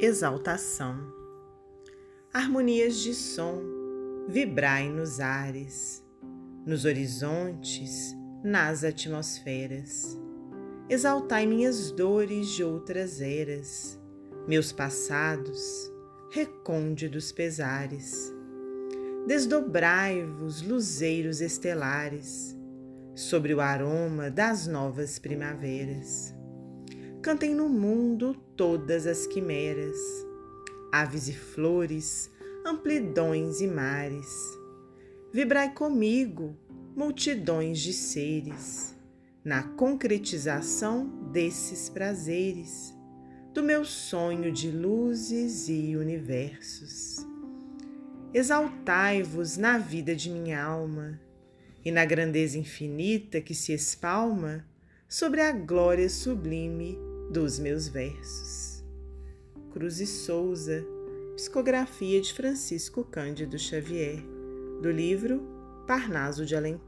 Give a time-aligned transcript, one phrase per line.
[0.00, 0.96] exaltação.
[2.32, 3.60] Harmonias de som,
[4.26, 6.02] vibrai nos ares,
[6.64, 10.18] nos horizontes, nas atmosferas.
[10.88, 14.00] Exaltai minhas dores de outras eras,
[14.48, 15.92] meus passados,
[16.30, 18.32] recônditos pesares.
[19.26, 22.56] Desdobrai-vos, luzeiros estelares,
[23.14, 26.39] sobre o aroma das novas primaveras
[27.22, 29.96] cantem no mundo todas as quimeras,
[30.90, 32.30] aves e flores,
[32.64, 34.34] amplidões e mares.
[35.30, 36.56] Vibrai comigo,
[36.96, 38.96] multidões de seres,
[39.44, 42.94] na concretização desses prazeres,
[43.52, 47.26] do meu sonho de luzes e universos.
[48.32, 51.20] Exaltai-vos na vida de minha alma
[51.84, 54.64] e na grandeza infinita que se espalma
[55.08, 58.82] sobre a glória sublime dos meus versos.
[59.70, 60.84] Cruz e Souza,
[61.36, 64.20] psicografia de Francisco Cândido Xavier,
[64.82, 65.40] do livro
[65.86, 66.80] Parnaso de Além.